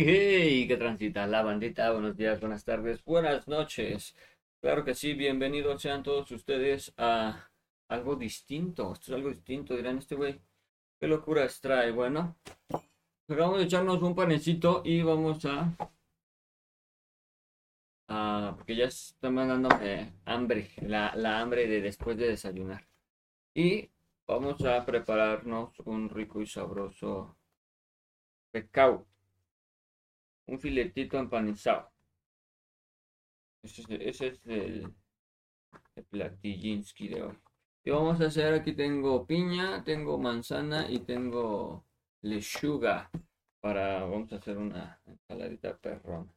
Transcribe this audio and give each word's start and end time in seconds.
Hey, 0.00 0.68
qué 0.68 0.76
transita 0.76 1.26
la 1.26 1.42
bandita. 1.42 1.90
Buenos 1.90 2.16
días, 2.16 2.38
buenas 2.38 2.64
tardes, 2.64 3.04
buenas 3.04 3.48
noches. 3.48 4.14
Claro 4.60 4.84
que 4.84 4.94
sí, 4.94 5.12
bienvenidos 5.14 5.82
sean 5.82 6.04
todos 6.04 6.30
ustedes 6.30 6.94
a 6.96 7.50
algo 7.88 8.14
distinto. 8.14 8.92
Esto 8.92 9.10
es 9.10 9.16
algo 9.16 9.30
distinto, 9.30 9.74
dirán 9.76 9.98
este 9.98 10.14
güey. 10.14 10.40
¿Qué 11.00 11.08
locuras 11.08 11.60
trae? 11.60 11.90
Bueno, 11.90 12.36
acabamos 13.28 13.58
de 13.58 13.64
echarnos 13.64 14.00
un 14.00 14.14
panecito 14.14 14.82
y 14.84 15.02
vamos 15.02 15.44
a. 15.46 15.74
a 18.08 18.54
porque 18.56 18.76
ya 18.76 18.84
está 18.84 19.30
mandándome 19.30 20.12
hambre, 20.26 20.70
la, 20.82 21.12
la 21.16 21.40
hambre 21.40 21.66
de 21.66 21.80
después 21.82 22.16
de 22.16 22.28
desayunar. 22.28 22.86
Y 23.52 23.90
vamos 24.28 24.64
a 24.64 24.86
prepararnos 24.86 25.76
un 25.80 26.08
rico 26.08 26.40
y 26.40 26.46
sabroso 26.46 27.36
pescado 28.52 29.07
un 30.48 30.58
filetito 30.58 31.18
empanizado. 31.18 31.92
Ese 33.62 33.82
es, 33.82 33.88
es 33.90 34.20
el, 34.46 34.94
el 35.94 36.40
de 36.40 37.22
hoy. 37.22 37.38
¿Qué 37.84 37.90
vamos 37.90 38.20
a 38.20 38.26
hacer? 38.26 38.54
Aquí 38.54 38.72
tengo 38.74 39.26
piña, 39.26 39.84
tengo 39.84 40.18
manzana 40.18 40.90
y 40.90 41.00
tengo 41.00 41.84
lechuga. 42.22 43.10
Para, 43.60 44.04
vamos 44.04 44.32
a 44.32 44.36
hacer 44.36 44.56
una 44.56 45.00
ensaladita 45.04 45.76
perrona. 45.78 46.32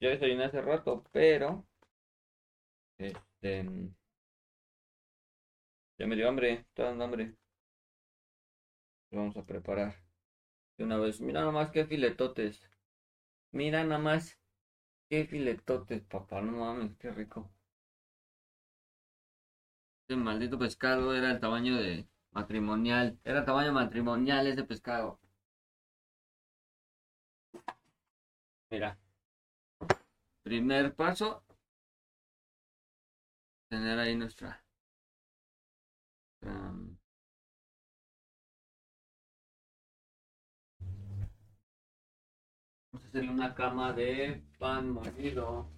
Ya 0.00 0.10
desayuné 0.10 0.44
hace 0.44 0.60
rato, 0.60 1.02
pero 1.12 1.66
este 2.98 3.64
ya 5.98 6.06
me 6.06 6.16
dio 6.16 6.28
hambre, 6.28 6.52
está 6.52 6.84
dando 6.84 7.04
hambre. 7.04 7.34
Lo 9.10 9.20
vamos 9.20 9.36
a 9.36 9.44
preparar 9.44 10.05
de 10.76 10.84
una 10.84 10.96
vez. 10.98 11.20
Mira 11.20 11.42
nomás 11.42 11.70
qué 11.70 11.86
filetotes. 11.86 12.62
Mira 13.52 13.84
nomás 13.84 14.38
qué 15.08 15.26
filetotes, 15.26 16.02
papá. 16.04 16.40
No 16.42 16.52
mames, 16.52 16.96
qué 16.98 17.10
rico. 17.10 17.50
Ese 20.08 20.16
maldito 20.16 20.58
pescado 20.58 21.14
era 21.14 21.30
el 21.30 21.38
tamaño 21.40 21.76
de 21.76 22.08
matrimonial. 22.32 23.18
Era 23.24 23.44
tamaño 23.44 23.72
matrimonial 23.72 24.46
ese 24.48 24.64
pescado. 24.64 25.20
Mira. 28.70 28.96
Primer 30.42 30.94
paso. 30.94 31.42
Tener 33.68 33.98
ahí 33.98 34.16
nuestra. 34.16 34.64
nuestra 36.40 36.95
hacerle 43.16 43.32
una 43.32 43.54
cama 43.54 43.94
de 43.94 44.42
pan 44.58 44.90
molido. 44.90 45.70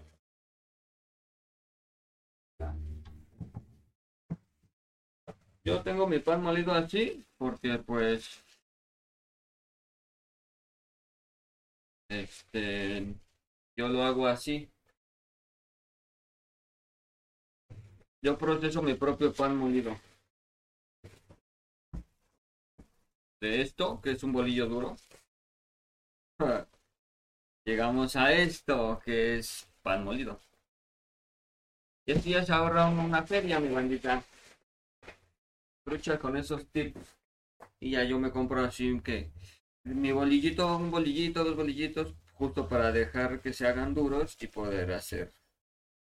Yo 5.64 5.82
tengo 5.84 6.08
mi 6.08 6.18
pan 6.18 6.42
molido 6.42 6.72
así 6.72 7.24
porque 7.36 7.78
pues 7.78 8.42
este 12.08 13.14
yo 13.76 13.88
lo 13.88 14.02
hago 14.02 14.26
así. 14.26 14.68
Yo 18.20 18.36
proceso 18.36 18.82
mi 18.82 18.94
propio 18.94 19.32
pan 19.32 19.56
molido. 19.56 19.96
De 23.40 23.60
esto, 23.62 24.00
que 24.00 24.10
es 24.10 24.24
un 24.24 24.32
bolillo 24.32 24.66
duro. 24.66 24.96
Llegamos 27.68 28.16
a 28.16 28.32
esto, 28.32 28.98
que 29.04 29.36
es 29.36 29.68
pan 29.82 30.02
molido. 30.02 30.40
Y 32.06 32.12
así 32.12 32.30
ya 32.30 32.42
se 32.42 32.54
ahorra 32.54 32.86
una 32.86 33.26
feria, 33.26 33.60
mi 33.60 33.68
bandita. 33.68 34.24
Trucha 35.84 36.18
con 36.18 36.38
esos 36.38 36.66
tips. 36.70 37.18
Y 37.78 37.90
ya 37.90 38.04
yo 38.04 38.18
me 38.18 38.30
compro 38.30 38.64
así 38.64 38.98
que 39.02 39.30
mi 39.84 40.12
bolillito, 40.12 40.78
un 40.78 40.90
bolillito, 40.90 41.44
dos 41.44 41.56
bolillitos, 41.56 42.14
justo 42.32 42.66
para 42.66 42.90
dejar 42.90 43.42
que 43.42 43.52
se 43.52 43.66
hagan 43.66 43.92
duros 43.92 44.42
y 44.42 44.46
poder 44.46 44.90
hacer 44.92 45.34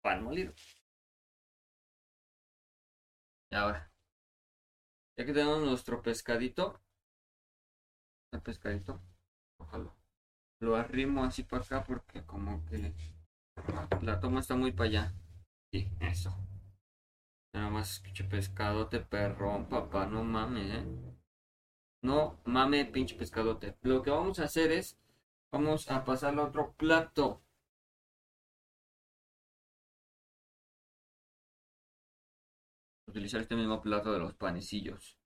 pan 0.03 0.23
molido. 0.23 0.53
Y 3.51 3.55
ahora, 3.55 3.91
ya 5.17 5.25
que 5.25 5.33
tenemos 5.33 5.63
nuestro 5.63 6.03
pescadito, 6.03 6.79
el 8.33 8.43
pescadito, 8.43 9.01
ojalá 9.57 10.04
lo 10.61 10.77
arrimo 10.77 11.25
así 11.25 11.43
para 11.43 11.63
acá 11.63 11.85
porque 11.85 12.25
como 12.25 12.65
que 12.67 12.93
la 14.03 14.21
toma 14.21 14.41
está 14.41 14.57
muy 14.57 14.73
para 14.73 14.89
allá. 14.89 15.15
Sí, 15.73 15.89
eso. 16.01 16.35
Nada 17.55 17.71
más 17.71 18.01
pinche 18.01 18.25
pescadote 18.25 19.01
perrón, 19.01 19.69
papá, 19.69 20.07
no 20.07 20.25
mames, 20.25 20.75
¿eh? 20.75 20.85
No 22.03 22.39
mames, 22.45 22.89
pinche 22.91 23.17
pescadote. 23.17 23.77
Lo 23.83 24.03
que 24.03 24.11
vamos 24.11 24.39
a 24.39 24.45
hacer 24.45 24.71
es, 24.73 24.99
vamos 25.53 25.91
a 25.91 26.05
pasarle 26.05 26.43
a 26.43 26.45
otro 26.45 26.73
plato. 26.75 27.43
Utilizar 33.07 33.41
este 33.41 33.57
mismo 33.57 33.81
plato 33.81 34.13
de 34.13 34.19
los 34.19 34.35
panecillos. 34.35 35.17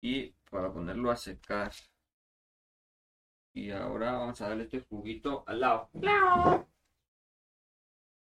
Y 0.00 0.30
para 0.50 0.72
ponerlo 0.72 1.10
a 1.10 1.16
secar. 1.16 1.72
Y 3.56 3.70
ahora 3.70 4.12
vamos 4.12 4.38
a 4.42 4.48
darle 4.50 4.64
este 4.64 4.80
juguito 4.82 5.42
al 5.46 5.60
lado. 5.60 5.88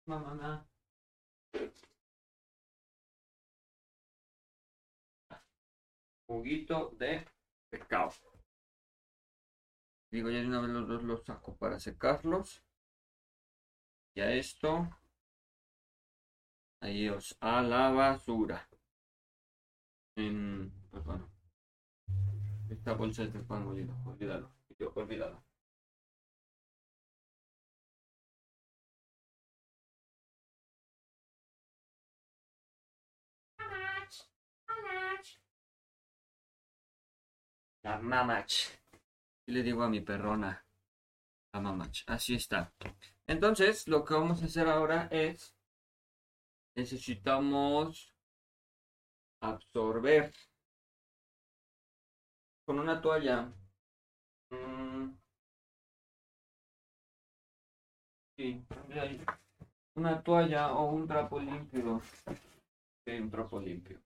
Mamá. 0.06 0.66
Juguito 6.26 6.96
de 6.98 7.28
pescado. 7.70 8.14
Digo, 10.10 10.30
ya 10.30 10.40
de 10.40 10.48
una 10.48 10.62
vez 10.62 10.70
los 10.70 10.88
dos 10.88 11.04
los 11.04 11.26
saco 11.26 11.58
para 11.58 11.82
secarlos. 11.82 12.64
Ya 14.16 14.32
esto. 14.32 14.88
Os 16.82 17.38
a 17.42 17.62
la 17.62 17.92
basura. 17.92 18.70
En, 20.16 20.72
pues 20.90 21.04
bueno. 21.04 21.30
Esta 22.70 22.94
bolsa 22.94 23.24
es 23.24 23.34
de 23.34 23.40
pan 23.42 23.66
molido, 23.66 23.94
olvídalo 24.06 24.59
yo 24.80 24.92
olvidado. 24.96 25.44
La 37.84 37.98
mamach. 38.00 38.54
Y 39.48 39.52
le 39.52 39.64
digo 39.64 39.84
a 39.84 39.90
mi 39.90 40.02
perrona. 40.02 40.64
La 41.54 41.60
mamach. 41.60 42.04
Así 42.08 42.36
está. 42.36 42.72
Entonces, 43.28 43.88
lo 43.88 44.06
que 44.06 44.14
vamos 44.14 44.42
a 44.42 44.46
hacer 44.46 44.68
ahora 44.68 45.08
es. 45.12 45.56
Necesitamos 46.76 48.14
absorber 49.42 50.32
con 52.66 52.80
una 52.80 53.02
toalla. 53.02 53.52
Sí, 58.38 58.66
una 59.96 60.22
toalla 60.24 60.72
o 60.74 60.92
un 60.94 61.08
trapo 61.08 61.40
limpio. 61.40 62.02
Un 63.08 63.30
trapo 63.30 63.60
limpio. 63.60 64.00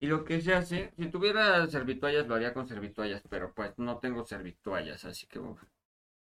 Y 0.00 0.06
lo 0.06 0.24
que 0.24 0.40
se 0.40 0.54
hace, 0.54 0.94
si 0.96 1.10
tuviera 1.10 1.66
servituallas 1.66 2.26
lo 2.26 2.34
haría 2.34 2.54
con 2.54 2.66
servituallas, 2.66 3.22
pero 3.28 3.52
pues 3.52 3.78
no 3.78 3.98
tengo 3.98 4.24
servituallas, 4.24 5.04
así 5.04 5.26
que 5.26 5.38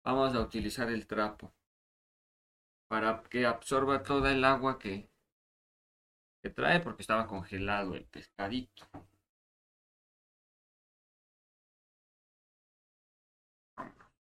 vamos 0.06 0.36
a 0.36 0.40
utilizar 0.42 0.90
el 0.90 1.08
trapo 1.08 1.54
para 2.88 3.24
que 3.24 3.48
absorba 3.48 4.04
toda 4.04 4.32
el 4.32 4.44
agua 4.46 4.78
que, 4.78 5.10
que 6.44 6.50
trae 6.52 6.80
porque 6.82 7.02
estaba 7.02 7.26
congelado 7.26 7.96
el 7.96 8.06
pescadito. 8.06 8.86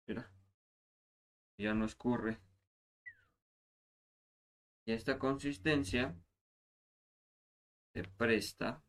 Mira. 0.08 0.28
Ya 1.58 1.74
no 1.74 1.86
escurre. 1.86 2.38
Y 4.86 4.92
esta 4.92 5.18
consistencia 5.18 6.14
se 7.92 8.04
presta 8.04 8.80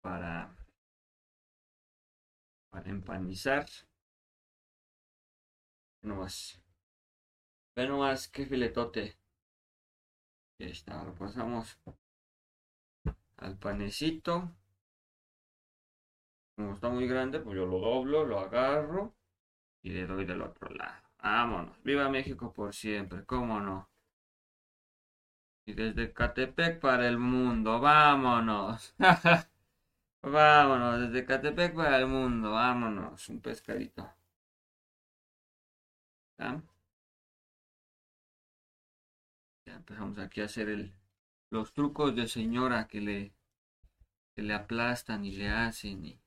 para, 0.00 0.56
para 2.70 2.90
empanizar. 2.90 3.66
No 6.02 6.16
más. 6.16 6.62
Ve 7.74 7.88
nomás 7.88 8.28
qué 8.28 8.46
filetote. 8.46 9.18
Ya 10.60 10.66
está, 10.66 11.02
lo 11.02 11.12
pasamos 11.16 11.76
al 13.38 13.58
panecito. 13.58 14.54
Como 16.54 16.72
está 16.72 16.88
muy 16.88 17.08
grande, 17.08 17.40
pues 17.40 17.56
yo 17.56 17.66
lo 17.66 17.80
doblo, 17.80 18.24
lo 18.24 18.38
agarro 18.38 19.12
y 19.84 19.90
le 19.90 20.06
doy 20.06 20.24
del 20.24 20.42
otro 20.42 20.68
lado. 20.74 21.02
Vámonos. 21.22 21.80
Viva 21.84 22.08
México 22.08 22.52
por 22.52 22.74
siempre, 22.74 23.24
cómo 23.24 23.60
no. 23.60 23.88
Y 25.66 25.74
desde 25.74 26.12
Catepec 26.12 26.80
para 26.80 27.06
el 27.08 27.18
mundo, 27.18 27.80
vámonos. 27.80 28.94
vámonos, 30.22 31.00
desde 31.00 31.26
Catepec 31.26 31.74
para 31.74 31.98
el 31.98 32.06
mundo, 32.06 32.52
vámonos. 32.52 33.28
Un 33.28 33.40
pescadito. 33.40 34.10
¿Ya? 36.38 36.62
Ya 39.66 39.74
empezamos 39.76 40.18
aquí 40.18 40.40
a 40.40 40.44
hacer 40.46 40.68
el, 40.68 40.94
los 41.50 41.72
trucos 41.74 42.14
de 42.16 42.26
señora 42.26 42.88
que 42.88 43.00
le, 43.00 43.34
que 44.34 44.42
le 44.42 44.54
aplastan 44.54 45.24
y 45.24 45.32
le 45.32 45.48
hacen. 45.48 46.04
Y... 46.06 46.23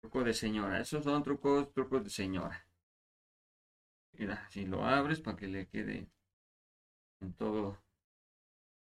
Truco 0.00 0.24
de 0.24 0.34
señora, 0.34 0.80
esos 0.80 1.04
son 1.04 1.22
trucos, 1.22 1.72
trucos 1.72 2.04
de 2.04 2.10
señora. 2.10 2.66
Mira, 4.12 4.48
si 4.50 4.66
lo 4.66 4.84
abres 4.84 5.20
para 5.20 5.36
que 5.36 5.46
le 5.46 5.68
quede 5.68 6.10
en 7.20 7.32
todo 7.34 7.78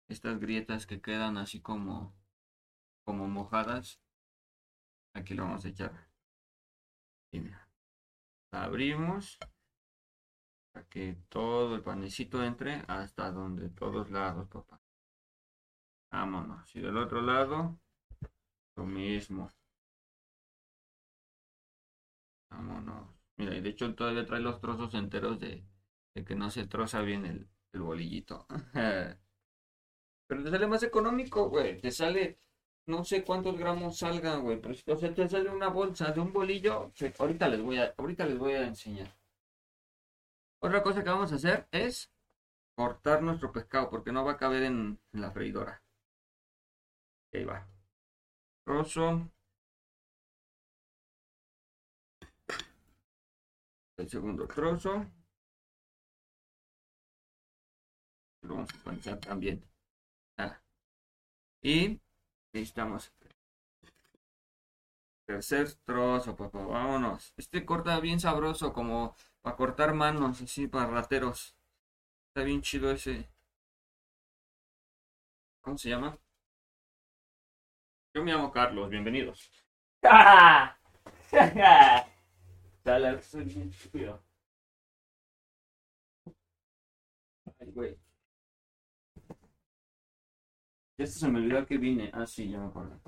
estas 0.08 0.38
grietas 0.38 0.87
que 0.87 1.00
quedan 1.00 1.37
así 1.38 1.60
como 1.60 2.14
como 3.04 3.26
mojadas 3.26 4.00
aquí 5.14 5.34
lo 5.34 5.44
vamos 5.44 5.64
a 5.64 5.69
echar. 5.69 6.08
Mira, 7.32 7.69
abrimos 8.52 9.38
para 10.72 10.87
que 10.88 11.16
todo 11.28 11.76
el 11.76 11.82
panecito 11.82 12.43
entre 12.44 12.84
hasta 12.88 13.31
donde 13.31 13.69
todos 13.70 14.10
lados 14.10 14.49
papá. 14.49 14.81
Vámonos. 16.10 16.75
Y 16.76 16.81
del 16.81 16.96
otro 16.96 17.22
lado 17.22 17.78
lo 18.76 18.84
mismo 18.84 19.50
vámonos 22.52 23.08
mira 23.37 23.54
y 23.56 23.60
de 23.60 23.70
hecho 23.70 23.94
todavía 23.94 24.26
trae 24.26 24.40
los 24.40 24.60
trozos 24.60 24.94
enteros 24.94 25.40
de, 25.40 25.64
de 26.14 26.25
que 26.25 26.34
no 26.37 26.50
se 26.50 26.66
troza 26.66 27.00
bien 27.02 27.26
el, 27.26 27.49
el 27.72 27.81
bolillito. 27.82 28.46
Pero 30.26 30.43
te 30.43 30.50
sale 30.50 30.66
más 30.66 30.82
económico, 30.82 31.49
güey. 31.49 31.81
Te 31.81 31.90
sale, 31.93 32.38
no 32.87 33.04
sé 33.04 33.22
cuántos 33.25 33.56
gramos 33.56 33.99
salgan, 33.99 34.43
güey. 34.43 34.60
Pero 34.60 34.75
si 34.75 34.82
o 34.90 34.96
sea, 34.96 35.14
te 35.14 35.28
sale 35.28 35.49
una 35.50 35.69
bolsa 35.69 36.10
de 36.10 36.20
un 36.20 36.32
bolillo. 36.32 36.93
ahorita 37.19 37.49
les 37.49 37.62
voy 37.62 37.78
a, 37.78 37.94
ahorita 37.96 38.26
les 38.26 38.38
voy 38.38 38.52
a 38.54 38.66
enseñar. 38.66 39.14
Otra 40.60 40.82
cosa 40.82 41.02
que 41.04 41.10
vamos 41.10 41.31
a 41.31 41.34
hacer 41.34 41.69
es 41.72 42.10
cortar 42.75 43.22
nuestro 43.22 43.52
pescado 43.52 43.90
porque 43.90 44.12
no 44.12 44.25
va 44.25 44.32
a 44.32 44.38
caber 44.38 44.62
en, 44.64 45.00
en 45.12 45.20
la 45.20 45.31
freidora. 45.31 45.82
Ahí 47.32 47.44
va. 47.44 47.66
Trozo. 48.64 49.08
Segundo 54.08 54.46
trozo. 54.46 55.06
lo 58.43 58.56
vamos 58.56 58.75
a 58.75 58.84
poner 58.84 59.20
también. 59.20 59.64
Ah. 60.37 60.60
Y 61.62 62.00
necesitamos 62.52 63.12
tercer 65.26 65.72
trozo, 65.84 66.37
papá. 66.37 66.58
Vámonos. 66.58 67.32
Este 67.37 67.64
corta 67.64 67.99
bien 68.00 68.20
sabroso, 68.20 68.72
como 68.72 69.16
para 69.40 69.56
cortar 69.56 69.94
manos, 69.94 70.43
así 70.43 70.66
para 70.66 70.90
rateros. 70.90 71.56
Está 72.28 72.44
bien 72.44 72.62
chido 72.62 72.90
ese. 72.90 73.28
¿Cómo 75.60 75.78
se 75.78 75.90
llama? 75.90 76.19
Yo 78.14 78.22
me 78.22 78.32
llamo 78.32 78.52
Carlos, 78.52 78.90
bienvenidos. 78.90 79.50
Dale, 82.84 83.20
soy 83.23 83.44
bien 83.44 83.69
estúpido. 83.70 84.23
Ay, 87.58 87.70
güey. 87.73 87.99
Esto 90.96 91.19
se 91.20 91.29
me 91.29 91.38
olvidó 91.40 91.67
que 91.67 91.76
vine. 91.79 92.11
Ah, 92.12 92.26
sí, 92.26 92.50
ya 92.50 92.58
me 92.58 92.67
acuerdo. 92.67 93.00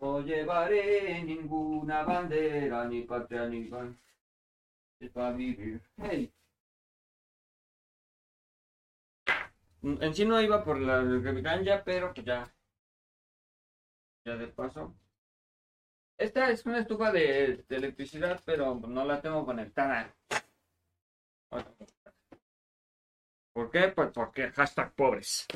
No 0.00 0.20
llevaré 0.20 1.22
ninguna 1.24 2.02
bandera, 2.04 2.84
ni 2.86 3.02
patria, 3.02 3.46
ni 3.48 3.64
pan. 3.64 3.98
para 5.12 5.32
vivir. 5.32 5.82
Hey. 5.96 6.32
En 9.82 10.14
sí 10.14 10.24
no 10.24 10.40
iba 10.40 10.62
por 10.64 10.78
la 10.80 11.02
ganja, 11.02 11.82
pero 11.84 12.12
pues 12.14 12.26
ya. 12.26 12.52
Ya 14.24 14.36
de 14.36 14.48
paso. 14.48 14.94
Esta 16.18 16.50
es 16.50 16.66
una 16.66 16.80
estufa 16.80 17.12
de, 17.12 17.64
electricidad, 17.68 18.42
pero 18.44 18.74
no 18.74 19.04
la 19.04 19.20
tengo 19.22 19.46
conectada. 19.46 20.12
¿Por 23.52 23.70
qué? 23.70 23.88
Pues 23.94 24.10
porque 24.12 24.50
hashtag 24.50 24.92
pobres. 24.94 25.46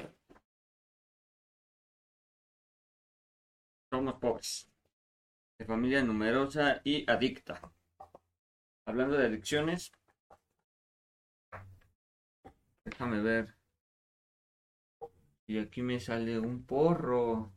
Somos 3.91 4.15
pobres. 4.21 4.71
De 5.59 5.65
familia 5.65 6.03
numerosa 6.05 6.81
y 6.85 7.11
adicta. 7.11 7.61
Hablando 8.87 9.17
de 9.17 9.27
adicciones. 9.27 9.91
Déjame 12.85 13.21
ver. 13.21 13.57
Y 15.49 15.59
aquí 15.59 15.83
me 15.83 15.99
sale 15.99 16.39
un 16.39 16.65
porro. 16.65 17.53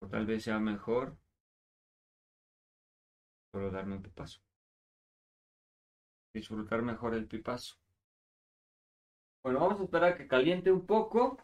O 0.00 0.08
tal 0.08 0.26
vez 0.26 0.44
sea 0.44 0.58
mejor 0.58 1.16
solo 3.52 3.70
darme 3.70 3.96
un 3.96 4.02
pipazo. 4.02 4.40
Disfrutar 6.34 6.82
mejor 6.82 7.14
el 7.14 7.26
pipazo. 7.26 7.76
Bueno, 9.42 9.60
vamos 9.60 9.80
a 9.80 9.84
esperar 9.84 10.16
que 10.16 10.26
caliente 10.26 10.72
un 10.72 10.84
poco 10.86 11.38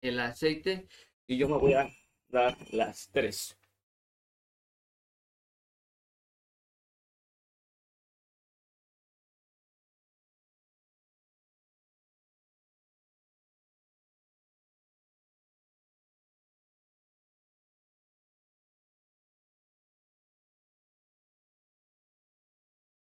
el 0.00 0.20
aceite 0.20 0.88
y 1.26 1.36
yo 1.36 1.48
me 1.48 1.58
voy 1.58 1.74
a 1.74 1.88
dar 2.28 2.56
las 2.72 3.10
tres. 3.10 3.58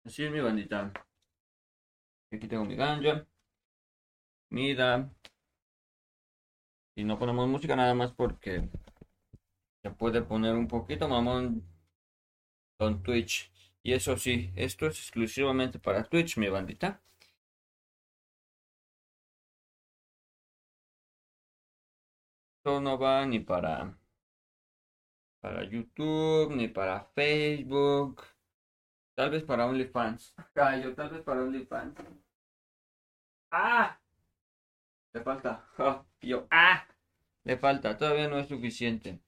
Así 0.08 0.24
es 0.24 0.32
mi 0.32 0.40
bandita. 0.40 0.92
Aquí 2.32 2.48
tengo 2.48 2.64
mi 2.66 2.76
ganja. 2.76 3.28
Mida. 4.50 5.10
Y 6.96 7.04
no 7.04 7.18
ponemos 7.20 7.48
música 7.48 7.76
nada 7.76 7.94
más 7.94 8.12
porque 8.14 8.70
se 9.84 9.92
puede 9.92 10.22
poner 10.22 10.56
un 10.56 10.68
poquito 10.68 11.08
mamón 11.10 11.64
con 12.80 13.04
Twitch. 13.04 13.52
Y 13.84 13.94
eso 13.94 14.18
sí, 14.18 14.52
esto 14.56 14.88
es 14.88 14.98
exclusivamente 15.00 15.80
para 15.80 16.04
Twitch, 16.04 16.38
mi 16.38 16.50
bandita. 16.50 17.02
Esto 22.60 22.80
no 22.82 23.00
va 23.00 23.26
ni 23.26 23.40
para 23.40 23.98
para 25.42 25.64
YouTube, 25.64 26.56
ni 26.56 26.68
para 26.68 27.06
Facebook. 27.16 28.37
Tal 29.18 29.32
vez 29.32 29.44
para 29.44 29.66
OnlyFans. 29.66 30.36
Callo, 30.54 30.94
tal 30.94 31.10
vez 31.10 31.24
para 31.24 31.42
OnlyFans. 31.42 31.96
¡Ah! 33.50 34.00
Le 35.12 35.24
falta. 35.24 35.66
yo, 36.22 36.48
¡ah! 36.52 36.86
Le 37.44 37.58
falta, 37.58 37.98
todavía 37.98 38.28
no 38.28 38.38
es 38.38 38.48
suficiente. 38.48 39.20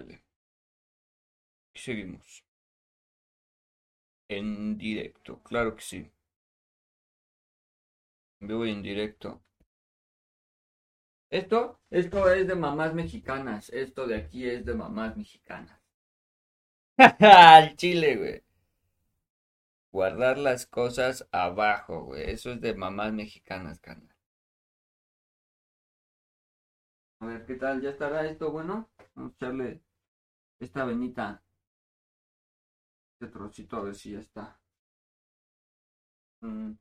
Dale. 0.00 0.22
Seguimos. 1.74 2.42
En 4.28 4.78
directo, 4.78 5.42
claro 5.42 5.76
que 5.76 5.82
sí. 5.82 6.10
Vivo 8.40 8.64
en 8.64 8.82
directo. 8.82 9.42
Esto, 11.30 11.80
esto 11.90 12.30
es 12.30 12.46
de 12.46 12.54
mamás 12.54 12.94
mexicanas. 12.94 13.68
Esto 13.70 14.06
de 14.06 14.16
aquí 14.16 14.48
es 14.48 14.64
de 14.64 14.74
mamás 14.74 15.16
mexicanas. 15.16 15.80
Al 17.20 17.76
chile, 17.76 18.16
güey. 18.16 18.42
Guardar 19.92 20.36
las 20.36 20.66
cosas 20.66 21.28
abajo, 21.30 22.06
güey. 22.06 22.28
Eso 22.28 22.50
es 22.50 22.60
de 22.60 22.74
mamás 22.74 23.12
mexicanas, 23.12 23.78
carnal. 23.78 24.16
A 27.20 27.26
ver, 27.26 27.46
¿qué 27.46 27.54
tal? 27.54 27.80
¿Ya 27.80 27.90
estará 27.90 28.26
esto 28.26 28.50
bueno? 28.50 28.90
Vamos 29.14 29.32
a 29.32 29.36
echarle 29.36 29.80
esta 30.60 30.84
venita. 30.84 31.42
Este 33.12 33.32
trocito 33.32 33.76
a 33.76 33.82
ver 33.82 33.94
si 33.94 34.12
ya 34.12 34.20
está. 34.20 34.60
Mm, 36.42 36.72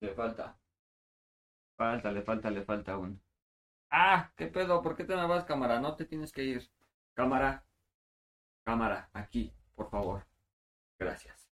le 0.00 0.14
falta. 0.14 0.58
Falta, 1.76 2.12
le 2.12 2.22
falta, 2.22 2.50
le 2.50 2.64
falta 2.64 2.98
uno. 2.98 3.18
Ah, 3.90 4.32
¿qué 4.36 4.48
pedo? 4.48 4.82
¿Por 4.82 4.96
qué 4.96 5.04
te 5.04 5.16
me 5.16 5.26
vas, 5.26 5.44
cámara? 5.44 5.80
No 5.80 5.96
te 5.96 6.04
tienes 6.04 6.32
que 6.32 6.44
ir. 6.44 6.70
Cámara. 7.14 7.64
Cámara, 8.64 9.08
aquí, 9.12 9.52
por 9.74 9.88
favor. 9.90 10.26
Gracias. 10.98 11.48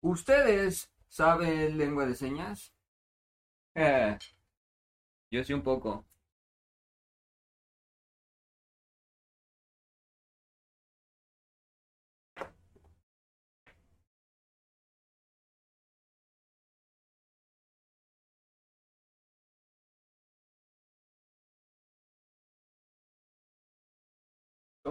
¿Ustedes 0.00 0.90
saben 1.08 1.78
lengua 1.78 2.06
de 2.06 2.14
señas? 2.14 2.72
Eh, 3.74 4.18
yo 5.30 5.42
sí 5.44 5.52
un 5.52 5.62
poco. 5.62 6.04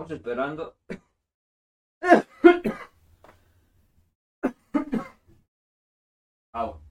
Estamos 0.01 0.20
esperando. 0.20 0.75
Au. 6.53 6.81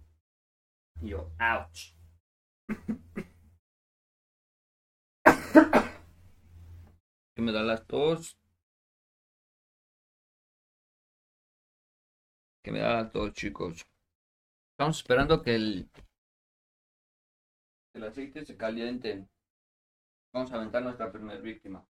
Yo, 1.03 1.29
ouch. 1.41 1.93
Que 7.35 7.43
me 7.43 7.51
da 7.51 7.63
las 7.63 7.85
tos. 7.85 8.39
Que 12.63 12.71
me 12.71 12.79
da 12.79 13.03
la 13.03 13.11
tos, 13.11 13.33
chicos. 13.33 13.85
Estamos 14.73 14.99
esperando 14.99 15.43
que 15.43 15.57
el, 15.57 15.91
el 17.95 18.05
aceite 18.05 18.45
se 18.45 18.57
caliente. 18.57 19.27
Vamos 20.33 20.53
a 20.53 20.57
aventar 20.57 20.85
nuestra 20.85 21.11
primera 21.11 21.41
víctima. 21.41 21.85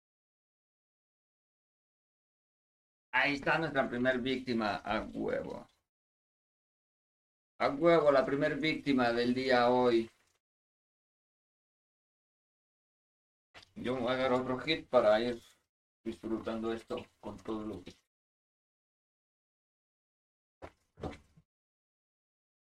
Ahí 3.19 3.35
está 3.35 3.59
nuestra 3.59 3.89
primera 3.89 4.19
víctima 4.19 4.77
a 4.85 5.01
huevo. 5.01 5.67
A 7.59 7.69
huevo, 7.71 8.13
la 8.13 8.25
primera 8.27 8.55
víctima 8.55 9.11
del 9.13 9.33
día 9.35 9.71
hoy. 9.71 10.11
Yo 13.77 13.95
me 13.95 14.01
voy 14.03 14.11
a 14.11 14.15
agarrar 14.15 14.41
otro 14.41 14.59
hit 14.59 14.87
para 14.89 15.19
ir 15.21 15.43
disfrutando 16.05 16.73
esto 16.73 16.97
con 17.21 17.39
todo 17.39 17.65
lo 17.65 17.83
que. 17.83 17.95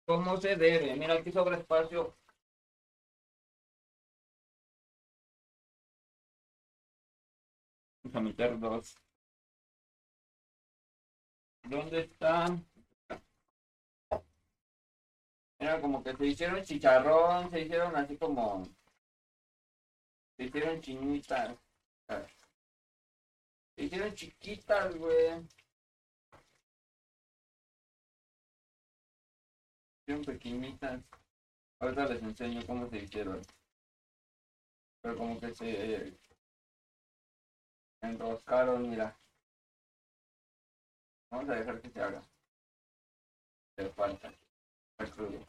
¿Cómo 0.05 0.37
se 0.37 0.55
debe? 0.55 0.95
Mira, 0.95 1.15
aquí 1.15 1.31
sobra 1.31 1.57
espacio. 1.57 2.15
Vamos 8.03 8.15
a 8.15 8.21
meter 8.21 8.59
dos. 8.59 9.04
¿Dónde 11.67 12.01
están? 12.01 12.63
Era 15.57 15.81
como 15.81 16.03
que 16.03 16.15
se 16.15 16.25
hicieron 16.27 16.63
chicharrón, 16.63 17.49
se 17.49 17.61
hicieron 17.61 17.95
así 17.95 18.17
como. 18.17 18.63
Se 20.37 20.43
hicieron 20.43 20.79
chinitas. 20.81 21.57
Se 23.75 23.83
hicieron 23.83 24.13
chiquitas, 24.13 24.95
güey. 24.95 25.41
Se 29.89 30.11
hicieron 30.13 30.25
pequeñitas. 30.25 31.01
Ahorita 31.79 32.05
les 32.05 32.21
enseño 32.21 32.61
cómo 32.67 32.87
se 32.89 32.97
hicieron. 32.99 33.41
Pero 35.01 35.17
como 35.17 35.39
que 35.39 35.53
se 35.55 36.15
enroscaron, 38.01 38.87
mira. 38.87 39.17
Vamos 41.35 41.49
a 41.49 41.55
dejar 41.55 41.81
que 41.81 41.89
se 41.89 42.01
haga. 42.01 42.23
Le 43.75 43.89
falta. 43.89 44.31
Está 44.91 45.13
crudo. 45.13 45.45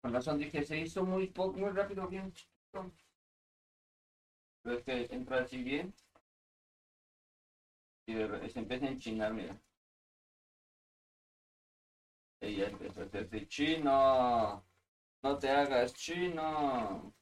Con 0.00 0.14
razón 0.14 0.38
dije, 0.38 0.64
se 0.64 0.78
hizo 0.78 1.04
muy 1.04 1.26
poco, 1.26 1.58
muy 1.58 1.70
rápido, 1.72 2.08
bien 2.08 2.32
chiquito. 2.32 2.90
Pero 4.62 4.78
es 4.78 4.84
que 4.84 5.14
entra 5.14 5.42
así 5.42 5.62
bien. 5.62 5.92
Y 8.06 8.14
se 8.14 8.60
empieza 8.60 8.86
a 8.86 8.88
enchinar, 8.88 9.34
mira. 9.34 9.60
Ya 12.40 12.68
empezó 12.68 13.02
a 13.02 13.04
hacerse 13.04 13.46
chino. 13.46 14.64
No 15.22 15.38
te 15.38 15.50
hagas 15.50 15.92
chino. 15.92 17.12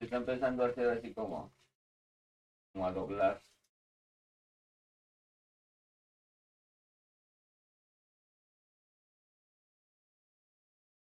Está 0.00 0.16
empezando 0.16 0.64
a 0.64 0.68
hacer 0.68 0.90
así 0.90 1.12
como, 1.14 1.52
como 2.72 2.86
a 2.86 2.92
doblar. 2.92 3.40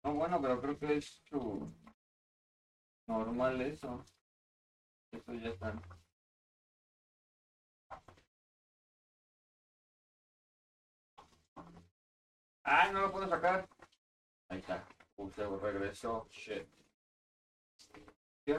No, 0.04 0.14
bueno, 0.16 0.42
pero 0.42 0.60
creo 0.62 0.78
que 0.80 0.98
es 0.98 1.22
su 1.30 1.72
normal 3.08 3.62
eso. 3.62 4.04
Eso 5.12 5.34
ya 5.34 5.50
está. 5.50 5.74
Ah, 12.64 12.90
no 12.92 13.02
lo 13.02 13.12
puedo 13.12 13.28
sacar. 13.30 13.68
Ahí 14.50 14.60
está. 14.60 14.86
Uy, 15.18 15.32
se 15.32 15.46
regresó. 15.48 16.28
Shit. 16.32 16.81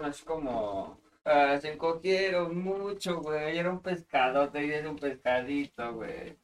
Así 0.03 0.25
como. 0.25 0.99
Ah, 1.25 1.59
se 1.61 1.73
encogieron 1.73 2.59
mucho, 2.63 3.21
güey. 3.21 3.59
Era 3.59 3.71
un 3.71 3.81
pescadote 3.81 4.65
y 4.67 4.73
era 4.73 4.91
un 4.91 4.97
pescadito, 4.97 5.95
güey. 5.95 6.37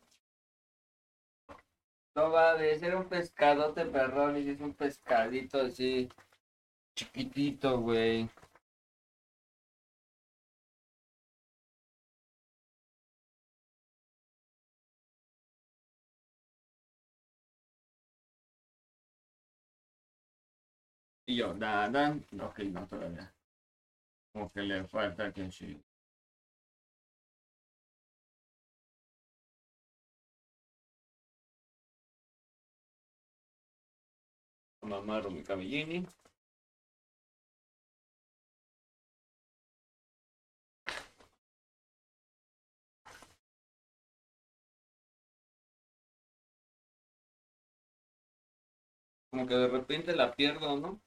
No 2.14 2.30
va 2.30 2.54
de 2.56 2.78
ser 2.78 2.96
un 2.96 3.08
pescadote, 3.08 3.84
perdón, 3.86 4.36
y 4.38 4.50
es 4.50 4.60
un 4.60 4.74
pescadito 4.74 5.60
así. 5.60 6.08
Chiquitito, 6.94 7.80
güey. 7.80 8.28
Y 21.28 21.36
yo, 21.36 21.54
nada, 21.54 22.16
ok, 22.42 22.58
no 22.72 22.84
todavía. 22.88 23.32
Como 24.32 24.50
que 24.50 24.62
le 24.62 24.84
falta 24.88 25.32
que 25.32 25.52
sí. 25.52 25.78
Amarro 34.82 35.30
mi 35.30 35.44
camellini. 35.44 36.04
Como 49.30 49.46
que 49.46 49.54
de 49.54 49.68
repente 49.68 50.14
la 50.14 50.34
pierdo, 50.34 50.76
¿no? 50.76 51.00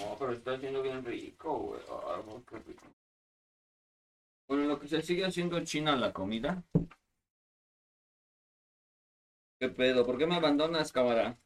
No, 0.00 0.16
pero 0.18 0.32
está 0.32 0.52
haciendo 0.54 0.82
bien 0.82 1.04
rico, 1.04 1.58
güey. 1.58 1.80
Ah, 1.90 2.20
güey, 2.24 2.42
qué 2.44 2.58
rico. 2.58 2.86
Bueno, 4.48 4.64
lo 4.64 4.78
que 4.78 4.88
se 4.88 5.02
sigue 5.02 5.24
haciendo 5.24 5.62
china 5.64 5.96
la 5.96 6.12
comida. 6.12 6.62
¿Qué 9.58 9.68
pedo? 9.68 10.04
¿Por 10.04 10.18
qué 10.18 10.26
me 10.26 10.36
abandonas, 10.36 10.92
cámara? 10.92 11.38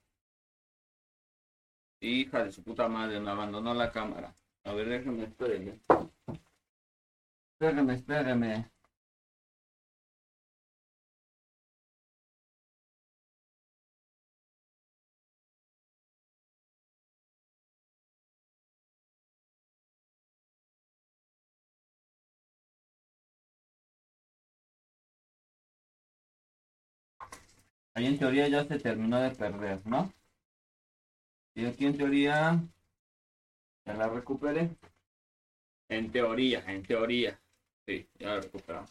Hija 2.00 2.44
de 2.44 2.52
su 2.52 2.62
puta 2.62 2.88
madre, 2.88 3.20
me 3.20 3.30
abandonó 3.30 3.74
la 3.74 3.90
cámara. 3.90 4.34
A 4.64 4.72
ver, 4.72 4.88
déjame, 4.88 5.24
espérenme. 5.24 5.80
Espérame, 7.52 7.90
espérame. 7.90 8.70
Ahí 27.96 28.04
en 28.04 28.18
teoría 28.18 28.46
ya 28.46 28.62
se 28.62 28.78
terminó 28.78 29.18
de 29.18 29.30
perder, 29.30 29.86
¿no? 29.86 30.12
Y 31.54 31.64
aquí 31.64 31.86
en 31.86 31.96
teoría 31.96 32.60
ya 33.86 33.94
la 33.94 34.06
recuperé. 34.06 34.76
En 35.88 36.12
teoría, 36.12 36.62
en 36.66 36.82
teoría. 36.82 37.40
Sí, 37.86 38.06
ya 38.18 38.34
la 38.34 38.40
recuperamos. 38.42 38.90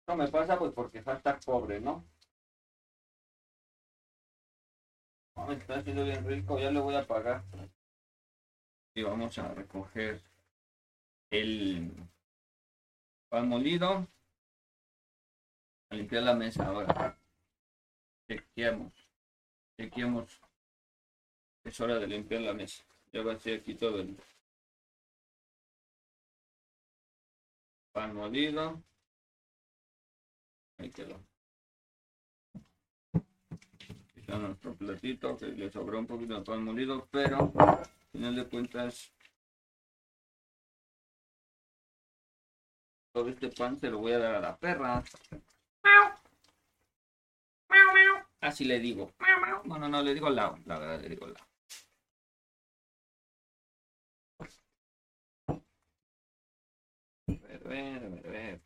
Esto 0.00 0.16
me 0.16 0.26
pasa 0.26 0.58
pues 0.58 0.72
porque 0.72 1.00
falta 1.00 1.38
pobre, 1.38 1.80
¿no? 1.80 2.04
Me 5.46 5.54
está 5.54 5.76
haciendo 5.76 6.04
bien 6.04 6.26
rico, 6.26 6.58
ya 6.58 6.72
le 6.72 6.80
voy 6.80 6.96
a 6.96 7.06
pagar. 7.06 7.44
Y 8.96 9.02
vamos 9.04 9.38
a 9.38 9.54
recoger 9.54 10.20
el 11.30 11.92
pan 13.34 13.48
molido. 13.48 14.06
A 15.90 15.96
limpiar 15.96 16.22
la 16.22 16.34
mesa 16.34 16.66
ahora. 16.66 17.18
Chequeamos. 18.28 18.92
Chequeamos. 19.76 20.40
Es 21.64 21.80
hora 21.80 21.98
de 21.98 22.06
limpiar 22.06 22.42
la 22.42 22.52
mesa. 22.52 22.84
Ya 23.12 23.24
va 23.24 23.32
a 23.32 23.36
ser 23.36 23.58
aquí 23.58 23.74
todo 23.74 23.98
el 24.00 24.16
pan 27.92 28.14
molido. 28.14 28.80
Ahí 30.78 30.90
quedó. 30.90 31.18
Está 34.14 34.38
nuestro 34.38 34.76
platito 34.76 35.36
que 35.36 35.46
le 35.46 35.72
sobró 35.72 35.98
un 35.98 36.06
poquito 36.06 36.34
de 36.38 36.44
pan 36.44 36.62
molido, 36.62 37.08
pero 37.10 37.52
al 37.56 37.84
final 38.12 38.36
de 38.36 38.48
cuentas 38.48 39.12
todo 43.14 43.28
este 43.28 43.48
pan 43.48 43.78
se 43.78 43.88
lo 43.88 43.98
voy 43.98 44.12
a 44.12 44.18
dar 44.18 44.34
a 44.34 44.40
la 44.40 44.56
perra. 44.56 45.02
Así 48.40 48.64
le 48.64 48.80
digo. 48.80 49.12
Bueno, 49.64 49.88
no, 49.88 50.02
le 50.02 50.14
digo 50.14 50.28
lao. 50.28 50.58
La 50.66 50.78
verdad, 50.78 51.00
le 51.00 51.08
digo 51.08 51.28
lao. 51.28 51.46
A 57.28 57.46
ver, 57.46 57.62
a 57.64 57.68
ver, 57.68 58.04
a 58.04 58.08
ver, 58.08 58.26
a 58.26 58.30
ver. 58.30 58.60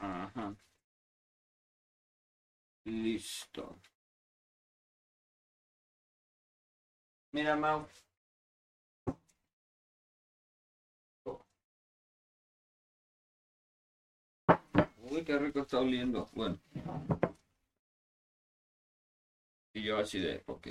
Ajá. 0.00 0.56
Listo. 2.84 3.78
Mira, 7.32 7.56
Mau. 7.56 7.86
Uy, 15.10 15.24
qué 15.24 15.38
rico 15.38 15.60
está 15.60 15.78
oliendo. 15.78 16.28
Bueno. 16.34 16.58
Y 19.74 19.82
yo 19.82 19.98
así 19.98 20.18
de, 20.18 20.42
ok. 20.46 20.66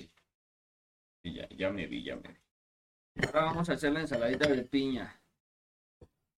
Y 1.23 1.33
ya, 1.33 1.47
ya 1.49 1.69
me 1.71 1.87
vi, 1.87 2.03
ya 2.03 2.15
me 2.15 2.29
vi. 2.29 3.25
Ahora 3.25 3.45
vamos 3.45 3.69
a 3.69 3.73
hacer 3.73 3.91
la 3.93 4.01
ensaladita 4.01 4.47
de 4.47 4.63
piña. 4.63 5.19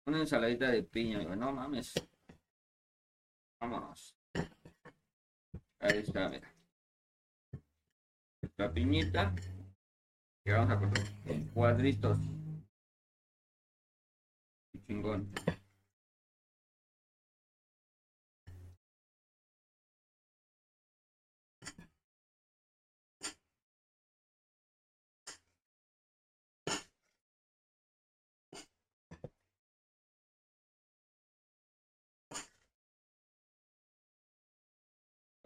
Una 0.06 0.20
ensaladita 0.20 0.70
de 0.70 0.84
piña. 0.84 1.20
No 1.36 1.52
mames. 1.52 1.94
Vámonos. 3.60 4.16
Ahí 5.80 5.98
está, 6.00 6.30
mira. 6.30 6.54
Esta 8.42 8.74
piñita. 8.74 9.34
Que 10.50 10.56
vamos 10.56 10.72
a 10.72 10.80
cortar 10.80 11.04
cuadritos. 11.54 12.18
Chingón. 14.88 15.32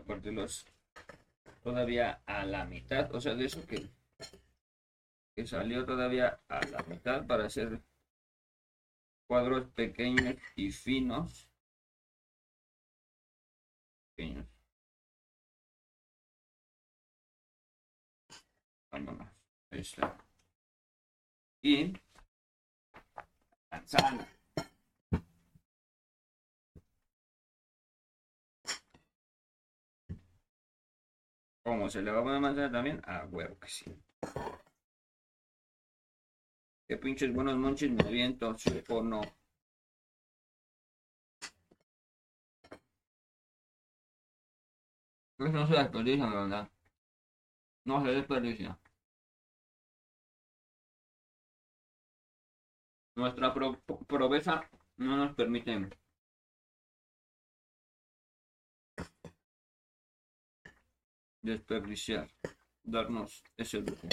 partirlos 0.07 0.65
todavía 1.61 2.21
a 2.25 2.45
la 2.45 2.63
mitad, 2.63 3.13
o 3.13 3.19
sea, 3.19 3.35
de 3.35 3.45
eso 3.45 3.67
que, 3.67 3.89
que 5.35 5.45
salió 5.47 5.85
todavía 5.85 6.39
a 6.47 6.65
la 6.67 6.83
mitad 6.83 7.25
para 7.27 7.45
hacer 7.45 7.81
cuadros 9.27 9.67
pequeños 9.71 10.35
y 10.55 10.71
finos. 10.71 11.49
Pequeños. 14.15 14.47
Vámonos. 18.91 19.27
Y. 21.61 21.93
¿Cómo 31.63 31.89
se 31.89 32.01
le 32.01 32.11
va 32.11 32.19
a 32.19 32.23
poner 32.23 32.39
manzana 32.39 32.71
también? 32.71 33.01
Ah, 33.05 33.25
huevo 33.29 33.57
que 33.59 33.67
sí. 33.69 33.85
Qué 36.87 36.97
pinches 36.97 37.33
buenos 37.33 37.57
monches 37.57 37.91
me 37.91 38.03
aviento, 38.03 38.57
sí 38.57 38.81
o 38.89 39.01
no. 39.03 39.21
Eso 45.37 45.51
no 45.51 45.67
se 45.67 45.73
desperdicia, 45.75 46.25
la 46.25 46.35
verdad. 46.41 46.69
No 47.85 48.03
se 48.03 48.11
desperdicia. 48.11 48.77
Nuestra 53.15 53.53
pro 53.53 53.79
proveza 54.07 54.69
no 54.97 55.17
nos 55.17 55.35
permite 55.35 55.89
desperdiciar, 61.41 62.29
darnos 62.83 63.43
ese 63.57 63.79
lujo. 63.81 64.07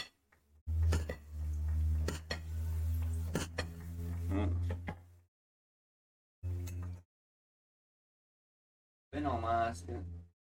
Nomás, 9.12 9.82
qué, 9.82 9.94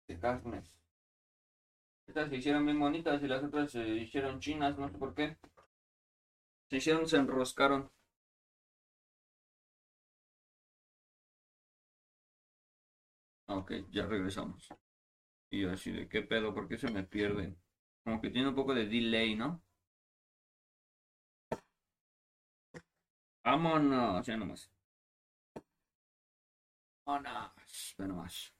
qué 0.06 0.18
carnes. 0.18 0.70
Estas 2.06 2.30
se 2.30 2.36
hicieron 2.36 2.64
bien 2.64 2.80
bonitas 2.80 3.22
y 3.22 3.28
las 3.28 3.44
otras 3.44 3.70
se 3.72 3.86
hicieron 3.86 4.40
chinas, 4.40 4.78
no 4.78 4.88
sé 4.88 4.96
por 4.96 5.14
qué. 5.14 5.36
Se 6.68 6.76
hicieron, 6.76 7.08
se 7.08 7.16
enroscaron. 7.16 7.90
Ok, 13.46 13.72
ya 13.90 14.06
regresamos. 14.06 14.68
Y 15.50 15.62
yo 15.62 15.72
así 15.72 15.92
de 15.92 16.08
qué 16.08 16.22
pedo, 16.22 16.54
¿por 16.54 16.68
qué 16.68 16.78
se 16.78 16.90
me 16.90 17.04
pierden? 17.04 17.56
Como 18.04 18.20
que 18.20 18.30
tiene 18.30 18.48
un 18.48 18.54
poco 18.54 18.74
de 18.74 18.86
delay, 18.86 19.36
¿no? 19.36 19.62
Vámonos, 23.44 24.26
ya 24.26 24.36
nomás. 24.36 24.70
Vámonos, 27.06 27.94
ya 27.98 28.06
nomás. 28.06 28.54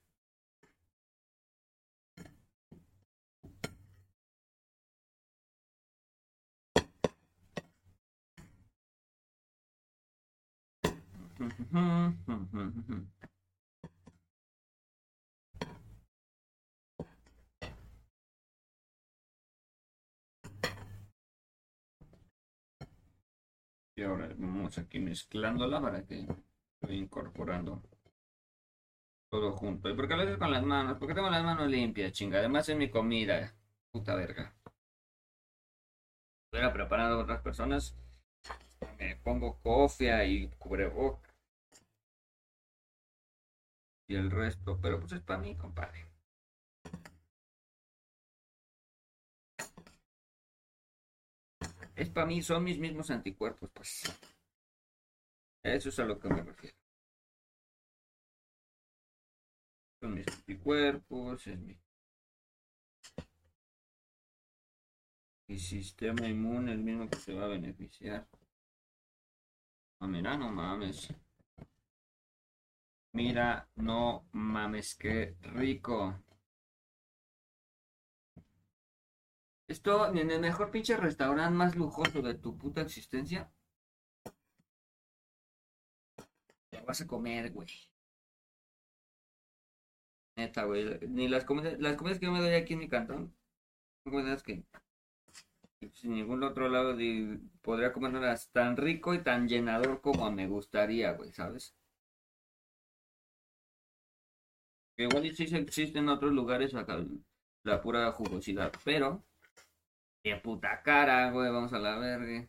Mm-hmm. 11.41 13.24
Y 23.97 24.03
ahora 24.03 24.29
vamos 24.37 24.77
aquí 24.79 24.99
mezclándola 24.99 25.81
para 25.81 26.05
que 26.05 26.27
estoy 26.81 26.97
incorporando 26.97 27.81
todo 29.31 29.53
junto. 29.53 29.89
¿Y 29.89 29.95
por 29.95 30.09
qué 30.09 30.17
lo 30.17 30.23
haces 30.23 30.39
con 30.39 30.51
las 30.51 30.65
manos? 30.65 30.99
Porque 30.99 31.15
tengo 31.15 31.31
las 31.31 31.45
manos 31.45 31.69
limpias, 31.69 32.13
chinga. 32.13 32.39
Además 32.39 32.69
es 32.69 32.77
mi 32.77 32.91
comida. 32.91 33.55
Puta 33.93 34.15
verga. 34.15 34.53
Estoy 36.53 36.73
preparando 36.73 37.17
a 37.17 37.23
otras 37.23 37.41
personas. 37.43 37.97
Me 38.99 39.17
pongo 39.17 39.61
cofia 39.61 40.25
y 40.25 40.49
cubreboca. 40.59 41.35
Y 44.09 44.17
el 44.17 44.31
resto, 44.31 44.79
pero 44.81 45.01
pues 45.01 45.13
es 45.13 45.21
para 45.21 45.41
mí, 45.41 45.57
compadre. 45.57 46.14
Es 51.97 52.09
para 52.11 52.27
mí, 52.27 52.43
son 52.43 52.65
mis 52.65 52.79
mismos 52.79 53.11
anticuerpos, 53.11 53.71
pues. 53.73 54.03
Eso 55.65 55.89
es 55.89 55.99
a 55.99 56.05
lo 56.05 56.19
que 56.21 56.29
me 56.29 56.43
refiero. 56.43 56.77
Son 60.01 60.15
mis 60.15 60.29
anticuerpos, 60.29 61.47
es 61.49 61.59
mi, 61.59 61.77
mi 65.49 65.59
sistema 65.59 66.29
inmune, 66.29 66.73
el 66.73 66.83
mismo 66.85 67.09
que 67.09 67.17
se 67.19 67.33
va 67.33 67.45
a 67.47 67.49
beneficiar. 67.49 68.27
Ah, 70.01 70.07
mira, 70.07 70.37
no 70.37 70.51
mames. 70.53 71.09
Mira, 73.13 73.67
no 73.77 74.27
mames, 74.33 74.95
qué 74.97 75.37
rico. 75.41 76.21
Esto 79.75 80.07
en 80.07 80.31
el 80.31 80.41
mejor 80.41 80.71
pinche 80.71 80.97
restaurante 80.97 81.53
más 81.53 81.75
lujoso 81.75 82.23
de 82.23 82.35
tu 82.35 82.57
puta 82.57 82.83
existencia. 82.83 83.51
Te 86.71 86.81
vas 86.83 87.01
a 87.01 87.07
comer, 87.09 87.51
güey. 87.51 87.69
Neta, 90.37 90.65
güey. 90.65 91.01
Ni 91.09 91.27
las 91.27 91.45
comidas, 91.45 91.81
las 91.81 91.97
comidas 91.97 92.21
que 92.21 92.27
yo 92.27 92.33
me 92.33 92.41
doy 92.41 92.55
aquí 92.55 92.75
en 92.75 92.79
mi 92.81 92.89
cantón. 92.89 93.35
Son 94.05 94.13
comidas 94.13 94.45
que 94.45 94.63
sin 95.93 96.15
ningún 96.15 96.45
otro 96.45 96.69
lado 96.69 96.95
de, 96.97 97.41
podría 97.61 97.93
comerlas 97.93 98.51
tan 98.53 98.77
rico 98.77 99.13
y 99.13 99.25
tan 99.25 99.49
llenador 99.49 100.01
como 100.01 100.31
me 100.31 100.47
gustaría, 100.47 101.13
güey, 101.15 101.33
¿sabes? 101.33 101.75
Igual 104.97 105.35
sí 105.35 105.45
existe 105.57 105.99
en 105.99 106.09
otros 106.09 106.33
lugares 106.33 106.75
acá 106.77 107.05
la 107.65 107.81
pura 107.83 108.13
jugosidad, 108.13 108.73
pero 108.85 109.25
Qué 110.25 110.37
puta 110.37 110.83
cara, 110.83 111.31
güey, 111.33 111.53
vamos 111.53 111.75
a 111.75 111.79
la 111.79 111.99
verga. 111.99 112.49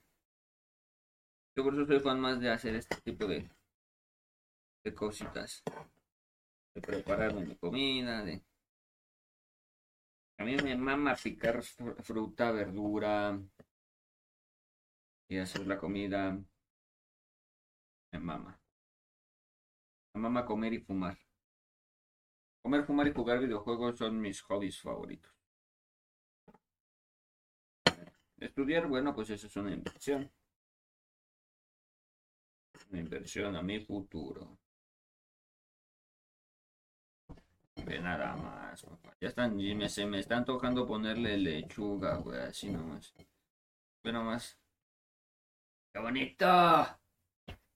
Yo 1.58 1.64
por 1.66 1.74
eso 1.74 1.86
soy 1.86 2.00
fan 2.00 2.22
más 2.22 2.40
de 2.40 2.50
hacer 2.50 2.74
este 2.74 2.96
tipo 3.02 3.28
de, 3.28 3.50
de 4.86 4.96
cositas. 4.96 5.62
De 6.74 6.82
prepararme 6.82 7.46
mi 7.46 7.56
comida, 7.58 8.24
de... 8.24 8.42
A 10.38 10.46
mí 10.46 10.56
me 10.56 10.78
mama 10.78 11.16
picar 11.22 11.62
fruta, 11.64 12.52
verdura 12.52 13.38
y 15.28 15.38
hacer 15.38 15.68
la 15.68 15.78
comida. 15.78 16.40
Me 18.14 18.20
mama. 18.20 18.58
Me 20.14 20.22
mama 20.22 20.46
comer 20.46 20.74
y 20.76 20.80
fumar. 20.80 21.18
Comer, 22.62 22.86
fumar 22.86 23.08
y 23.08 23.14
jugar 23.14 23.40
videojuegos 23.40 23.98
son 23.98 24.22
mis 24.22 24.42
hobbies 24.44 24.82
favoritos. 24.82 25.35
Estudiar, 28.40 28.88
bueno, 28.88 29.14
pues 29.16 29.30
eso 29.30 29.48
es 29.48 29.56
una 29.58 29.72
inversión. 29.74 30.32
Una 32.90 33.00
inversión 33.00 33.56
a 33.56 33.62
mi 33.62 33.80
futuro. 33.80 34.58
Ve 37.86 38.00
nada 38.00 38.36
más, 38.36 38.82
papá. 38.84 39.16
Ya 39.22 39.28
están, 39.30 39.56
me, 39.56 39.90
se 39.90 40.06
me 40.06 40.20
están 40.20 40.44
tocando 40.46 40.88
ponerle 40.88 41.38
lechuga, 41.38 42.16
güey, 42.18 42.40
así 42.40 42.70
nomás. 42.70 43.14
Ve 44.04 44.12
nomás. 44.12 44.58
¡Qué 45.94 46.00
bonito! 46.00 46.46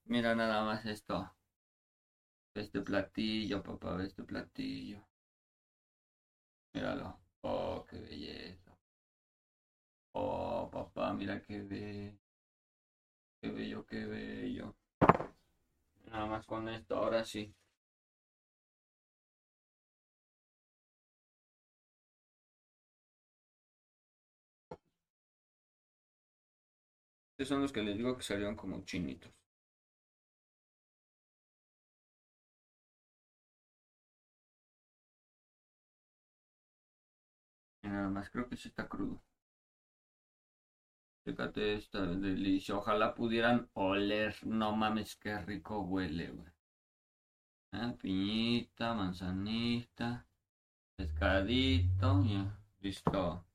Mira 0.05 0.35
nada 0.35 0.63
más 0.65 0.85
esto. 0.85 1.33
Este 2.53 2.81
platillo, 2.81 3.61
papá, 3.63 4.03
este 4.03 4.23
platillo. 4.23 4.99
Míralo. 6.73 7.19
Oh, 7.41 7.85
qué 7.87 7.97
belleza. 7.97 8.68
Oh, 10.13 10.69
papá, 10.71 11.13
mira 11.13 11.41
qué 11.41 11.61
bello. 11.63 12.13
Qué 13.41 13.49
bello, 13.49 13.85
qué 13.85 14.05
bello. 14.05 14.75
Nada 16.11 16.25
más 16.25 16.45
con 16.45 16.67
esto, 16.67 16.97
ahora 16.97 17.23
sí. 17.23 17.55
Estos 27.31 27.47
son 27.47 27.63
los 27.63 27.71
que 27.73 27.81
les 27.81 27.97
digo 27.97 28.15
que 28.15 28.21
salieron 28.21 28.55
como 28.55 28.85
chinitos. 28.85 29.31
nada 37.83 38.07
más, 38.09 38.29
creo 38.29 38.47
que 38.47 38.55
sí 38.55 38.69
está 38.69 38.87
crudo. 38.87 39.21
Fíjate, 41.29 41.75
esta 41.75 42.01
delicia. 42.07 42.75
Ojalá 42.75 43.13
pudieran 43.13 43.69
oler. 43.73 44.35
No 44.47 44.75
mames, 44.75 45.15
qué 45.15 45.37
rico 45.37 45.81
huele, 45.81 46.31
güey. 46.31 46.51
Ah, 47.71 47.93
piñita, 48.01 48.95
manzanita, 48.95 50.25
pescadito, 50.95 52.23
ya, 52.25 52.57
listo. 52.81 53.45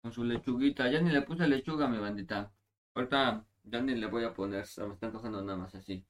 Con 0.00 0.12
su 0.12 0.22
lechuguita. 0.22 0.88
Ya 0.90 1.00
ni 1.00 1.10
le 1.10 1.22
puse 1.22 1.48
lechuga, 1.48 1.88
mi 1.88 1.98
bandita. 1.98 2.52
Ahorita 2.94 3.44
ya 3.64 3.80
ni 3.80 3.96
le 3.96 4.06
voy 4.06 4.22
a 4.24 4.32
poner. 4.32 4.64
Se 4.66 4.86
me 4.86 4.94
están 4.94 5.10
cogiendo 5.10 5.42
nada 5.42 5.58
más 5.58 5.74
así. 5.74 6.04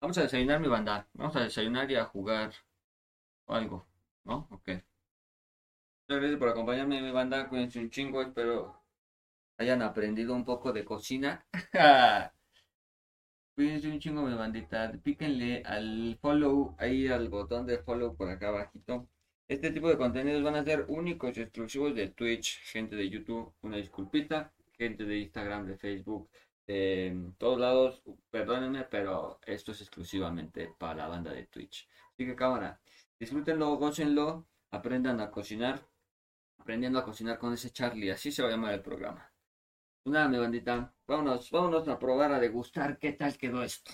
Vamos 0.00 0.18
a 0.18 0.22
desayunar, 0.22 0.58
mi 0.58 0.66
banda. 0.68 1.06
Vamos 1.14 1.36
a 1.36 1.40
desayunar 1.40 1.88
y 1.90 1.94
a 1.94 2.04
jugar 2.06 2.52
algo. 3.46 3.86
¿No? 4.24 4.48
Ok. 4.50 4.70
Gracias 6.08 6.38
por 6.38 6.48
acompañarme, 6.48 7.00
mi 7.00 7.12
banda. 7.12 7.48
Cuídense 7.48 7.78
un 7.78 7.90
chingo. 7.90 8.22
Espero 8.22 8.81
hayan 9.62 9.82
aprendido 9.82 10.34
un 10.34 10.44
poco 10.44 10.72
de 10.72 10.84
cocina. 10.84 11.44
Cuídense 13.54 13.88
un 13.88 13.98
chingo 13.98 14.22
mi 14.22 14.34
bandita. 14.34 14.92
Píquenle 15.02 15.62
al 15.64 16.18
follow, 16.20 16.74
ahí 16.78 17.08
al 17.08 17.28
botón 17.28 17.66
de 17.66 17.78
follow 17.78 18.16
por 18.16 18.28
acá 18.28 18.48
abajito. 18.48 19.08
Este 19.48 19.70
tipo 19.70 19.88
de 19.88 19.98
contenidos 19.98 20.42
van 20.42 20.56
a 20.56 20.64
ser 20.64 20.86
únicos 20.88 21.36
y 21.36 21.42
exclusivos 21.42 21.94
de 21.94 22.08
Twitch, 22.08 22.60
gente 22.64 22.96
de 22.96 23.08
YouTube, 23.10 23.52
una 23.62 23.76
disculpita, 23.76 24.52
gente 24.72 25.04
de 25.04 25.18
Instagram, 25.18 25.66
de 25.66 25.76
Facebook, 25.76 26.30
de 26.66 27.32
todos 27.38 27.58
lados, 27.60 28.02
perdónenme, 28.30 28.84
pero 28.84 29.38
esto 29.44 29.72
es 29.72 29.80
exclusivamente 29.82 30.74
para 30.78 30.94
la 30.94 31.08
banda 31.08 31.32
de 31.32 31.46
Twitch. 31.46 31.88
Así 32.14 32.24
que 32.24 32.34
cámara, 32.34 32.80
disfrútenlo, 33.18 33.76
gócenlo, 33.76 34.46
aprendan 34.70 35.20
a 35.20 35.30
cocinar, 35.30 35.86
aprendiendo 36.58 36.98
a 36.98 37.04
cocinar 37.04 37.38
con 37.38 37.52
ese 37.52 37.70
Charlie, 37.70 38.10
así 38.10 38.32
se 38.32 38.42
va 38.42 38.48
a 38.48 38.52
llamar 38.52 38.74
el 38.74 38.82
programa. 38.82 39.31
Nada, 40.04 40.28
mi 40.28 40.38
bandita. 40.38 40.92
Vámonos, 41.06 41.50
vámonos 41.50 41.88
a 41.88 41.98
probar, 41.98 42.32
a 42.32 42.40
degustar 42.40 42.98
qué 42.98 43.12
tal 43.12 43.36
quedó 43.38 43.62
esto. 43.62 43.92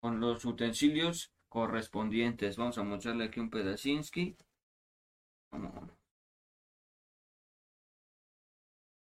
Con 0.00 0.20
los 0.20 0.44
utensilios 0.44 1.32
correspondientes. 1.48 2.56
Vamos 2.56 2.78
a 2.78 2.82
mostrarle 2.84 3.24
aquí 3.24 3.40
un 3.40 3.50
pedacinski. 3.50 4.36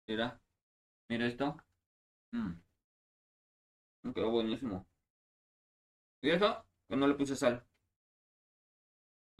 Mira. 0.06 0.40
Mira 1.08 1.26
esto. 1.26 1.56
Mmm. 2.32 2.54
Quedó 4.14 4.30
buenísimo. 4.30 4.86
¿Y 6.22 6.30
eso? 6.30 6.64
Que 6.88 6.96
no 6.96 7.06
le 7.06 7.14
puse 7.14 7.36
sal. 7.36 7.64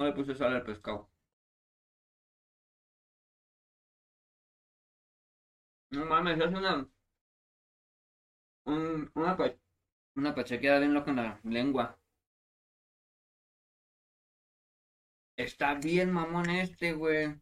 No 0.00 0.06
le 0.06 0.12
puse 0.18 0.34
sal 0.34 0.54
al 0.56 0.64
pescado. 0.64 1.08
No 5.92 6.04
mames, 6.06 6.38
es 6.40 6.46
una. 6.60 6.88
Un, 8.64 9.10
una, 9.14 9.36
una 10.16 10.34
pachequeada 10.34 10.78
bien 10.80 10.94
loca 10.94 11.10
en 11.10 11.16
la 11.16 11.40
lengua. 11.44 11.98
Está 15.36 15.74
bien 15.74 16.12
mamón 16.12 16.48
este, 16.50 16.92
güey. 16.92 17.34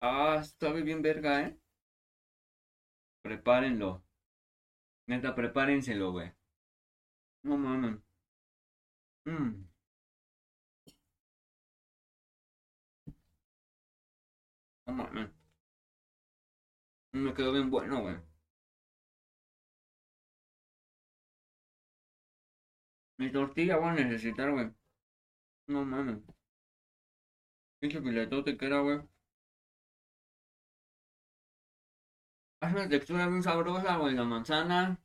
Ah, 0.00 0.38
está 0.42 0.72
bien 0.72 1.02
verga, 1.02 1.42
eh. 1.42 1.58
Prepárenlo. 3.22 4.04
Neta, 5.06 5.34
prepárenselo, 5.34 6.10
güey. 6.12 6.32
No 7.44 7.56
mames. 7.56 7.98
Mmm. 9.26 9.71
No 14.92 15.04
mames. 15.04 15.30
Me 17.12 17.32
quedó 17.34 17.52
bien 17.52 17.70
bueno, 17.70 18.02
güey. 18.02 18.16
Mi 23.18 23.30
tortilla 23.32 23.78
voy 23.78 23.88
a 23.88 23.94
necesitar, 23.94 24.50
güey. 24.50 24.70
No 25.68 25.84
mames. 25.84 26.18
Pinche 27.80 28.00
filetote 28.02 28.56
que 28.56 28.66
era, 28.66 28.80
güey. 28.80 29.00
Hace 32.60 32.74
una 32.76 32.88
textura 32.88 33.26
bien 33.28 33.42
sabrosa, 33.42 33.96
güey. 33.96 34.14
La 34.14 34.24
manzana 34.24 35.00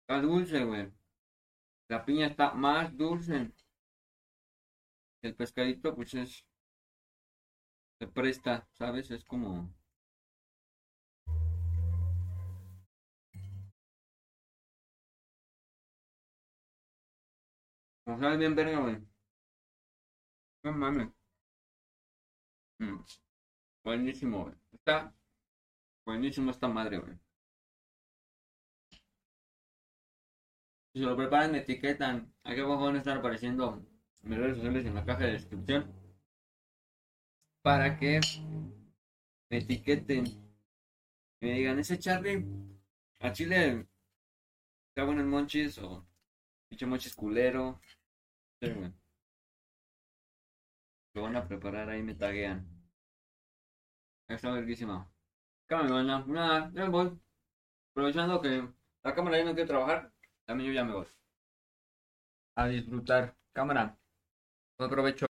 está 0.00 0.20
dulce, 0.20 0.64
güey. 0.64 0.92
La 1.88 2.04
piña 2.04 2.26
está 2.26 2.52
más 2.54 2.96
dulce. 2.96 3.52
El 5.22 5.34
pescadito, 5.36 5.94
pues 5.94 6.14
es. 6.14 6.44
Se 8.02 8.08
presta, 8.08 8.66
¿sabes? 8.72 9.12
Es 9.12 9.24
como. 9.24 9.72
O 18.06 18.18
sea, 18.18 18.34
bien 18.36 18.56
verga, 18.56 18.80
güey. 18.80 18.98
No 20.64 20.72
mames. 20.72 21.10
Mm. 22.80 22.98
Buenísimo. 23.84 24.52
Está 24.72 25.14
buenísimo 26.04 26.50
esta 26.50 26.66
madre, 26.66 26.98
güey. 26.98 27.16
Si 30.92 31.00
lo 31.02 31.16
preparan, 31.16 31.54
etiquetan. 31.54 32.34
Aquí 32.42 32.60
abajo 32.60 32.86
van 32.86 32.96
a 32.96 32.98
estar 32.98 33.18
apareciendo 33.18 33.80
mis 34.22 34.38
redes 34.38 34.56
sociales 34.56 34.86
en 34.86 34.94
la 34.96 35.04
caja 35.04 35.24
de 35.26 35.32
descripción. 35.34 36.01
Para 37.62 37.96
que 37.96 38.20
me 39.50 39.58
etiqueten. 39.58 40.26
Y 41.40 41.46
me 41.46 41.52
digan, 41.52 41.78
ese 41.78 41.98
Charlie, 41.98 42.44
a 43.20 43.32
Chile, 43.32 43.86
está 44.88 45.04
bueno 45.04 45.20
en 45.20 45.28
monchis 45.28 45.78
o 45.78 46.06
pinche 46.68 46.86
monchis 46.86 47.14
culero. 47.14 47.80
Lo 51.14 51.22
van 51.22 51.36
a 51.36 51.46
preparar 51.46 51.88
ahí, 51.88 52.02
me 52.02 52.14
taguean. 52.14 52.66
Está 54.28 54.50
verguísima. 54.50 55.10
Cámara, 55.66 56.02
nada, 56.02 56.24
nada, 56.26 56.70
ya 56.74 56.84
me 56.84 56.90
voy. 56.90 57.20
Aprovechando 57.90 58.40
que 58.40 58.66
la 59.02 59.14
cámara 59.14 59.38
ya 59.38 59.44
no 59.44 59.54
quiere 59.54 59.68
trabajar, 59.68 60.12
también 60.46 60.70
yo 60.70 60.74
ya 60.74 60.84
me 60.84 60.94
voy. 60.94 61.06
A 62.56 62.66
disfrutar. 62.66 63.36
Cámara. 63.52 63.98
Buen 64.78 64.90
provecho. 64.90 65.31